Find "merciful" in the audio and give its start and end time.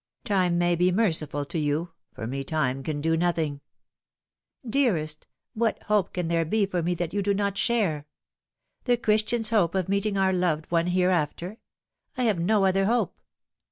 0.91-1.45